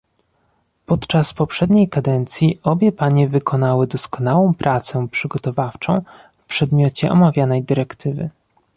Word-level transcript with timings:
Podczas 0.85 1.33
poprzedniej 1.33 1.89
kadencji 1.89 2.59
obie 2.63 2.91
panie 2.91 3.27
wykonały 3.29 3.87
doskonałą 3.87 4.53
pracę 4.53 5.07
przygotowawczą 5.11 6.01
w 6.39 6.45
przedmiocie 6.47 7.11
omawianej 7.11 7.63
dyrektywy 7.63 8.29